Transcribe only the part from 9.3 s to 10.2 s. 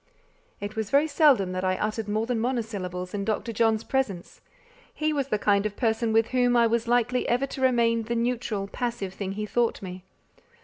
he thought me.